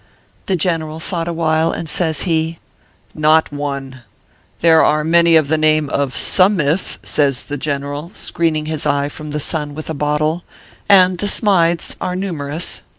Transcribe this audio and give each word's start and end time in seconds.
The 0.47 0.55
General 0.55 0.99
thought 0.99 1.27
awhile, 1.27 1.71
and 1.71 1.87
says 1.87 2.23
he:" 2.23 2.57
Not 3.27 3.53
one. 3.53 4.01
There 4.61 4.83
are 4.83 5.03
many 5.03 5.35
of 5.35 5.47
the 5.47 5.59
name 5.59 5.89
of 5.91 6.17
Sa 6.17 6.49
mith," 6.49 6.97
says 7.03 7.43
the 7.43 7.55
general, 7.55 8.11
screening 8.15 8.65
his 8.65 8.87
eye 8.87 9.09
from 9.09 9.29
the 9.29 9.39
sun 9.39 9.75
with 9.75 9.91
a 9.91 9.93
bottle," 9.93 10.41
and 10.89 11.19
the 11.19 11.27
Smythes 11.27 11.95
are 12.01 12.15
numerous; 12.15 12.47
280 12.47 12.49
OKPHEUS 12.49 12.61
C. 12.61 12.79
KERB 12.79 12.83
PAPERS. 12.85 12.89